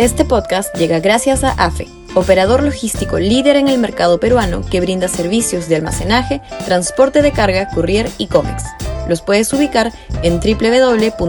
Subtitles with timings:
[0.00, 5.08] Este podcast llega gracias a AFE, operador logístico líder en el mercado peruano que brinda
[5.08, 8.64] servicios de almacenaje, transporte de carga, courier y cómics.
[9.10, 9.92] Los puedes ubicar
[10.22, 11.20] en www.afe.pe.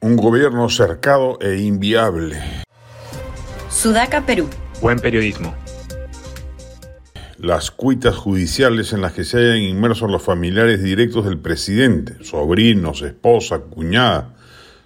[0.00, 2.40] Un gobierno cercado e inviable.
[3.68, 4.48] Sudaca, Perú.
[4.80, 5.56] Buen periodismo
[7.42, 13.00] las cuitas judiciales en las que se hayan inmersos los familiares directos del presidente, sobrinos,
[13.00, 14.34] esposa, cuñada,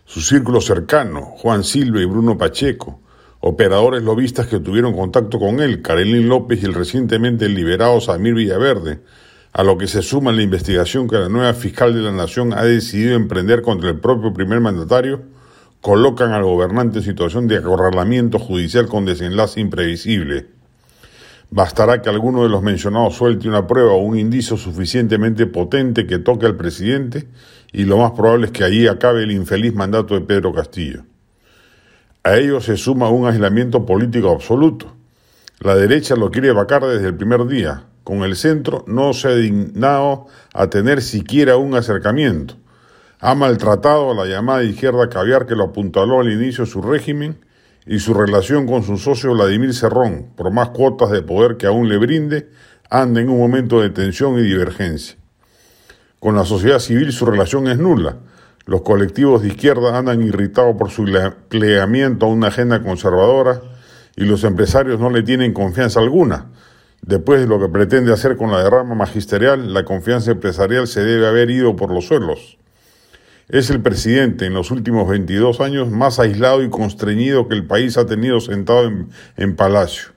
[0.05, 3.01] su círculo cercano, Juan Silva y Bruno Pacheco,
[3.41, 9.01] operadores lobistas que tuvieron contacto con él, Karelín López y el recientemente liberado Samir Villaverde,
[9.53, 12.63] a lo que se suma la investigación que la nueva fiscal de la Nación ha
[12.63, 15.23] decidido emprender contra el propio primer mandatario,
[15.81, 20.47] colocan al gobernante en situación de acorralamiento judicial con desenlace imprevisible.
[21.57, 26.19] Bastará que alguno de los mencionados suelte una prueba o un indicio suficientemente potente que
[26.19, 27.29] toque al presidente
[27.73, 31.05] y lo más probable es que allí acabe el infeliz mandato de Pedro Castillo.
[32.25, 34.97] A ello se suma un aislamiento político absoluto.
[35.61, 37.85] La derecha lo quiere vacar desde el primer día.
[38.03, 42.57] Con el centro no se ha dignado a tener siquiera un acercamiento.
[43.21, 47.39] Ha maltratado a la llamada izquierda caviar que lo apuntaló al inicio de su régimen
[47.87, 51.89] y su relación con su socio Vladimir Cerrón, por más cuotas de poder que aún
[51.89, 52.49] le brinde,
[52.91, 55.17] anda en un momento de tensión y divergencia.
[56.19, 58.17] Con la sociedad civil su relación es nula.
[58.65, 61.05] Los colectivos de izquierda andan irritados por su
[61.49, 63.61] plegamiento a una agenda conservadora
[64.17, 66.47] y los empresarios no le tienen confianza alguna.
[67.03, 71.27] Después de lo que pretende hacer con la derrama magisterial, la confianza empresarial se debe
[71.27, 72.57] haber ido por los suelos.
[73.49, 77.99] Es el presidente en los últimos 22 años más aislado y constreñido que el país
[77.99, 78.91] ha tenido sentado
[79.37, 80.13] en, Palacio.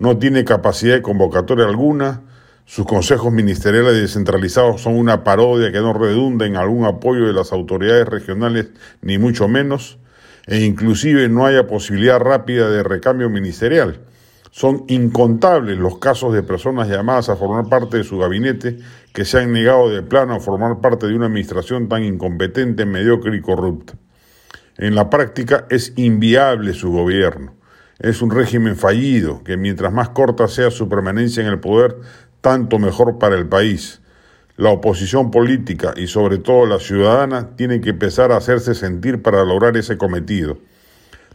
[0.00, 2.22] No tiene capacidad de convocatoria alguna,
[2.64, 7.52] sus consejos ministeriales descentralizados son una parodia que no redunda en algún apoyo de las
[7.52, 9.98] autoridades regionales, ni mucho menos,
[10.46, 14.00] e inclusive no haya posibilidad rápida de recambio ministerial.
[14.54, 18.76] Son incontables los casos de personas llamadas a formar parte de su gabinete
[19.14, 23.34] que se han negado de plano a formar parte de una administración tan incompetente, mediocre
[23.34, 23.94] y corrupta.
[24.76, 27.54] En la práctica es inviable su gobierno.
[27.98, 31.96] Es un régimen fallido que mientras más corta sea su permanencia en el poder,
[32.42, 34.02] tanto mejor para el país.
[34.58, 39.46] La oposición política y sobre todo la ciudadana tienen que empezar a hacerse sentir para
[39.46, 40.58] lograr ese cometido.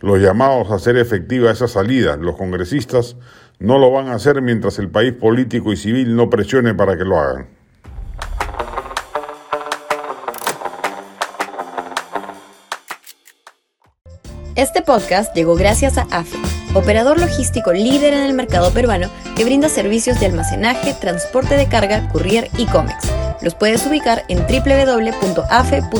[0.01, 3.15] Los llamados a hacer efectiva esa salida, los congresistas,
[3.59, 7.03] no lo van a hacer mientras el país político y civil no presione para que
[7.03, 7.47] lo hagan.
[14.55, 16.37] Este podcast llegó gracias a AFE,
[16.73, 22.09] operador logístico líder en el mercado peruano que brinda servicios de almacenaje, transporte de carga,
[22.09, 23.11] courier y cómics.
[23.43, 25.97] Los puedes ubicar en www.afe.pe.